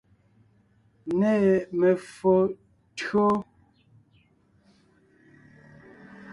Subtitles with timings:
[1.19, 1.35] Nê
[1.77, 2.35] me[o
[2.97, 3.25] tÿǒ.